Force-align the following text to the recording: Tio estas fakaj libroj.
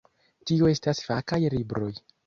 Tio 0.51 0.71
estas 0.71 1.03
fakaj 1.11 1.43
libroj. 1.59 1.95